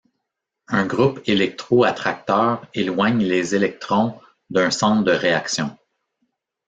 [0.67, 5.77] Un groupe électroattracteur éloigne les électrons d'un centre de réaction.